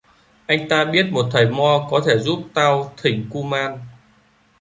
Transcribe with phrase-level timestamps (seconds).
[0.47, 3.79] Anh ta biết một thầy mo có thể giúp tao thỉnh ku man